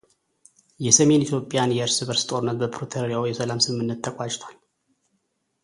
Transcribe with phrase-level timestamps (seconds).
[0.85, 4.57] የሰሜን ኢትዮጵያን የእርስ በርስ ጦርነት በፕሪቶሪያው የሰላም ስምምነት ተቋጭቷል